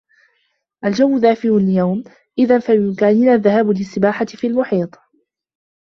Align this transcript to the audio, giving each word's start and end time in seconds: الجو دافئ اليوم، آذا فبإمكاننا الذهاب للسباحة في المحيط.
الجو 0.85 1.17
دافئ 1.17 1.57
اليوم، 1.57 2.03
آذا 2.39 2.59
فبإمكاننا 2.59 3.33
الذهاب 3.35 3.67
للسباحة 3.69 4.25
في 4.25 4.47
المحيط. 4.47 4.89